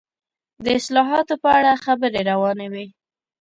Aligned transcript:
د 0.63 0.65
اصلاحاتو 0.79 1.33
په 1.43 1.49
اړه 1.57 1.81
خبرې 1.85 2.21
روانې 2.31 2.67
وې. 2.73 2.85